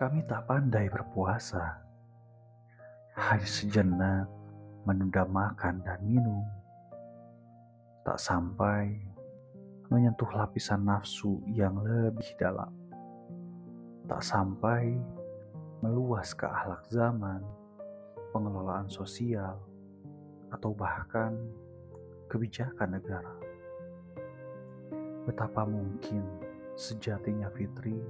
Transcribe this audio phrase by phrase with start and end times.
[0.00, 1.76] Kami tak pandai berpuasa,
[3.20, 4.24] hanya sejenak
[4.88, 6.40] menunda makan dan minum,
[8.00, 8.96] tak sampai
[9.92, 12.72] menyentuh lapisan nafsu yang lebih dalam,
[14.08, 14.96] tak sampai
[15.84, 17.44] meluas ke akhlak zaman,
[18.32, 19.60] pengelolaan sosial,
[20.48, 21.36] atau bahkan
[22.32, 23.36] kebijakan negara.
[25.28, 26.24] Betapa mungkin
[26.72, 28.00] sejatinya Fitri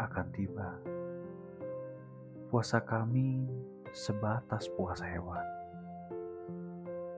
[0.00, 1.03] akan tiba.
[2.54, 3.50] Puasa kami
[3.90, 5.42] sebatas puasa hewan.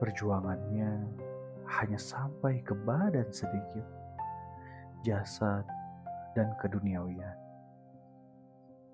[0.01, 1.05] Perjuangannya
[1.77, 3.85] hanya sampai ke badan sedikit,
[5.05, 5.61] jasad,
[6.33, 7.37] dan keduniawian.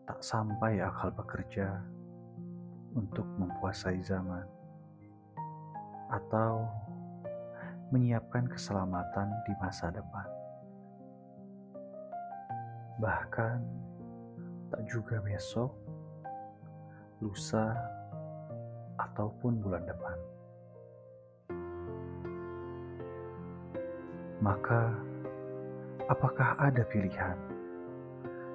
[0.03, 1.79] Tak sampai akal bekerja
[2.91, 4.43] untuk mempuasai zaman
[6.11, 6.67] atau
[7.95, 10.27] menyiapkan keselamatan di masa depan.
[12.99, 13.59] Bahkan
[14.75, 15.71] tak juga besok,
[17.23, 17.71] lusa,
[18.99, 20.17] ataupun bulan depan.
[24.43, 24.91] Maka,
[26.11, 27.39] apakah ada pilihan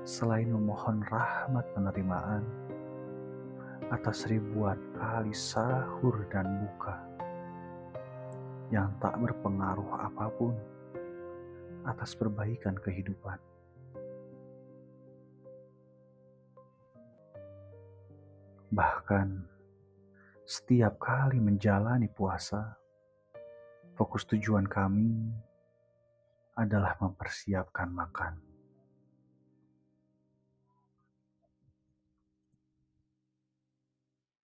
[0.04, 2.44] selain memohon rahmat penerimaan
[3.88, 6.96] atas ribuan kali sahur dan buka
[8.68, 10.52] yang tak berpengaruh apa pun
[11.88, 13.40] atas perbaikan kehidupan?
[18.68, 19.28] Bahkan
[20.44, 22.76] setiap kali menjalani puasa,
[23.96, 25.32] fokus tujuan kami
[26.56, 28.47] adalah mempersiapkan makan.